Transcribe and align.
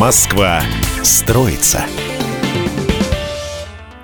Москва 0.00 0.62
строится. 1.02 1.82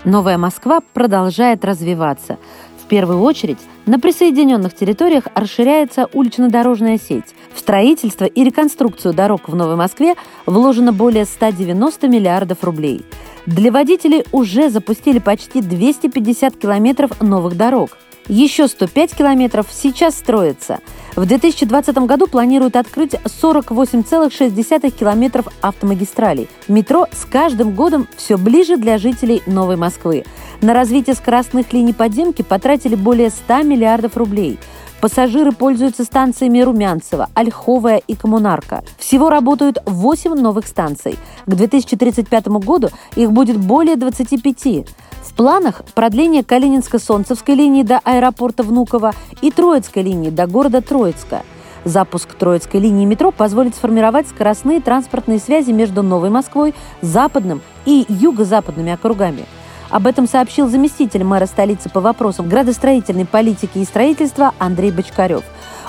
Новая 0.05 0.37
Москва 0.37 0.81
продолжает 0.93 1.65
развиваться. 1.65 2.37
В 2.85 2.87
первую 2.87 3.23
очередь 3.23 3.57
на 3.87 3.99
присоединенных 3.99 4.75
территориях 4.75 5.25
расширяется 5.35 6.11
улично-дорожная 6.13 6.99
сеть. 6.99 7.35
В 7.55 7.61
строительство 7.61 8.27
и 8.27 8.45
реконструкцию 8.45 9.15
дорог 9.15 9.49
в 9.49 9.55
Новой 9.55 9.77
Москве 9.77 10.17
вложено 10.45 10.93
более 10.93 11.25
190 11.25 12.09
миллиардов 12.09 12.63
рублей. 12.63 13.03
Для 13.47 13.71
водителей 13.71 14.25
уже 14.33 14.71
запустили 14.71 15.21
почти 15.21 15.61
250 15.61 16.57
километров 16.57 17.21
новых 17.21 17.57
дорог. 17.57 17.97
Еще 18.27 18.67
105 18.67 19.15
километров 19.15 19.69
сейчас 19.71 20.17
строятся. 20.17 20.81
В 21.15 21.25
2020 21.27 21.97
году 21.99 22.27
планируют 22.27 22.75
открыть 22.75 23.13
48,6 23.13 24.91
километров 24.91 25.47
автомагистралей. 25.61 26.49
Метро 26.67 27.07
с 27.13 27.25
каждым 27.25 27.77
годом 27.77 28.09
все 28.17 28.37
ближе 28.37 28.77
для 28.79 28.99
жителей 28.99 29.43
Новой 29.47 29.77
Москвы. 29.77 30.25
На 30.61 30.75
развитие 30.75 31.15
скоростных 31.15 31.73
линий 31.73 31.93
подземки 31.93 32.43
потратили 32.43 32.97
более 32.97 33.31
100 33.31 33.63
миллиардов 33.63 34.17
рублей– 34.17 34.59
Пассажиры 35.07 35.53
пользуются 35.53 36.03
станциями 36.03 36.63
Румянцева, 36.63 37.29
Ольховая 37.33 37.99
и 38.09 38.17
Коммунарка. 38.17 38.83
Всего 38.99 39.31
работают 39.31 39.79
8 39.87 40.35
новых 40.35 40.67
станций. 40.67 41.17
К 41.47 41.55
2035 41.55 42.49
году 42.49 42.89
их 43.15 43.31
будет 43.31 43.57
более 43.57 43.95
25. 43.95 44.85
В 45.23 45.35
планах 45.37 45.85
продление 45.95 46.43
Калининско-Солнцевской 46.43 47.55
линии 47.55 47.85
до 47.85 48.01
аэропорта 48.03 48.65
Внуково 48.65 49.13
и 49.43 49.53
Троицкой 49.53 50.03
линии 50.03 50.31
до 50.31 50.49
города 50.49 50.83
Троицка. 50.83 51.43
Запуск 51.85 52.35
Троицкой 52.35 52.81
линии 52.81 53.05
метро 53.05 53.31
позволит 53.31 53.77
сформировать 53.77 54.27
скоростные 54.27 54.81
транспортные 54.81 55.39
связи 55.39 55.71
между 55.71 56.03
Новой 56.03 56.31
Москвой, 56.31 56.75
Западным 57.01 57.63
и 57.85 58.07
Юго-Западными 58.09 58.91
округами– 58.91 59.45
об 59.91 60.07
этом 60.07 60.27
сообщил 60.27 60.69
заместитель 60.69 61.25
мэра 61.25 61.47
столицы 61.47 61.89
по 61.89 62.01
вопросам 62.01 62.49
градостроительной 62.49 63.27
политики 63.27 63.79
и 63.79 63.85
строительства 63.85 64.53
Андрей 64.59 64.91
Бочкарев. 64.91 65.45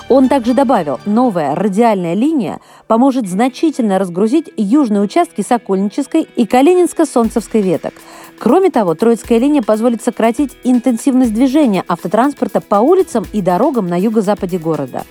Он 0.08 0.28
также 0.28 0.54
добавил, 0.54 1.00
новая 1.04 1.54
радиальная 1.54 2.14
линия 2.14 2.60
поможет 2.86 3.28
значительно 3.28 3.98
разгрузить 3.98 4.50
южные 4.56 5.02
участки 5.02 5.42
Сокольнической 5.46 6.26
и 6.34 6.46
Калининско-Солнцевской 6.46 7.60
веток. 7.60 7.92
Кроме 8.38 8.70
того, 8.70 8.94
Троицкая 8.94 9.38
линия 9.38 9.60
позволит 9.60 10.02
сократить 10.02 10.56
интенсивность 10.64 11.34
движения 11.34 11.84
автотранспорта 11.86 12.62
по 12.62 12.76
улицам 12.76 13.26
и 13.32 13.42
дорогам 13.42 13.86
на 13.86 14.00
юго-западе 14.00 14.58
города. 14.58 15.04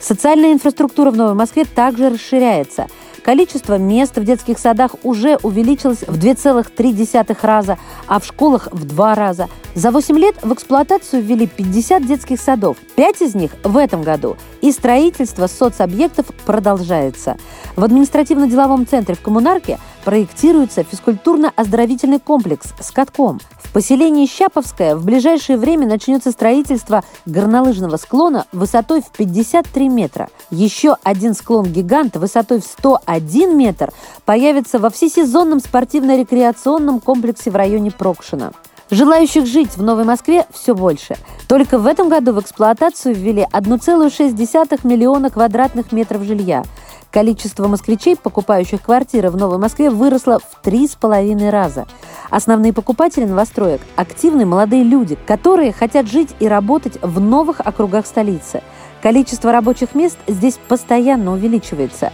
Социальная 0.00 0.52
инфраструктура 0.52 1.10
в 1.10 1.16
Новой 1.16 1.34
Москве 1.34 1.64
также 1.64 2.08
расширяется– 2.08 2.86
Количество 3.28 3.76
мест 3.76 4.16
в 4.16 4.24
детских 4.24 4.58
садах 4.58 4.92
уже 5.02 5.36
увеличилось 5.42 5.98
в 5.98 6.18
2,3 6.18 7.36
раза, 7.42 7.76
а 8.06 8.20
в 8.20 8.24
школах 8.24 8.68
в 8.72 8.86
два 8.86 9.14
раза. 9.14 9.48
За 9.74 9.90
8 9.90 10.18
лет 10.18 10.36
в 10.40 10.50
эксплуатацию 10.54 11.22
ввели 11.22 11.46
50 11.46 12.06
детских 12.06 12.40
садов. 12.40 12.78
Пять 12.96 13.20
из 13.20 13.34
них 13.34 13.50
в 13.64 13.76
этом 13.76 14.02
году. 14.02 14.38
И 14.62 14.72
строительство 14.72 15.46
соцобъектов 15.46 16.24
продолжается. 16.46 17.36
В 17.76 17.84
административно-деловом 17.84 18.86
центре 18.86 19.14
в 19.14 19.20
Коммунарке 19.20 19.78
проектируется 20.08 20.84
физкультурно-оздоровительный 20.90 22.18
комплекс 22.18 22.72
с 22.80 22.90
катком. 22.92 23.40
В 23.62 23.70
поселении 23.74 24.24
Щаповское 24.24 24.96
в 24.96 25.04
ближайшее 25.04 25.58
время 25.58 25.86
начнется 25.86 26.30
строительство 26.30 27.04
горнолыжного 27.26 27.98
склона 27.98 28.46
высотой 28.50 29.02
в 29.02 29.10
53 29.10 29.88
метра. 29.90 30.30
Еще 30.50 30.96
один 31.02 31.34
склон-гигант 31.34 32.16
высотой 32.16 32.62
в 32.62 32.64
101 32.64 33.54
метр 33.54 33.92
появится 34.24 34.78
во 34.78 34.88
всесезонном 34.88 35.60
спортивно-рекреационном 35.60 37.00
комплексе 37.00 37.50
в 37.50 37.56
районе 37.56 37.90
Прокшина. 37.90 38.52
Желающих 38.90 39.44
жить 39.44 39.76
в 39.76 39.82
Новой 39.82 40.04
Москве 40.04 40.46
все 40.54 40.74
больше. 40.74 41.18
Только 41.48 41.78
в 41.78 41.86
этом 41.86 42.08
году 42.08 42.32
в 42.32 42.40
эксплуатацию 42.40 43.14
ввели 43.14 43.46
1,6 43.52 44.80
миллиона 44.84 45.28
квадратных 45.28 45.92
метров 45.92 46.22
жилья– 46.22 46.64
Количество 47.18 47.66
москвичей, 47.66 48.14
покупающих 48.14 48.80
квартиры 48.80 49.30
в 49.30 49.36
Новой 49.36 49.58
Москве, 49.58 49.90
выросло 49.90 50.38
в 50.38 50.62
три 50.62 50.86
с 50.86 50.94
половиной 50.94 51.50
раза. 51.50 51.88
Основные 52.30 52.72
покупатели 52.72 53.24
новостроек– 53.24 53.80
активные 53.96 54.46
молодые 54.46 54.84
люди, 54.84 55.18
которые 55.26 55.72
хотят 55.72 56.06
жить 56.06 56.28
и 56.38 56.46
работать 56.46 56.96
в 57.02 57.18
новых 57.18 57.58
округах 57.58 58.06
столицы. 58.06 58.62
Количество 59.02 59.50
рабочих 59.50 59.96
мест 59.96 60.16
здесь 60.28 60.60
постоянно 60.68 61.32
увеличивается. 61.32 62.12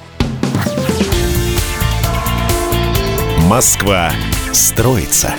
Москва 3.47 4.11
строится. 4.55 5.35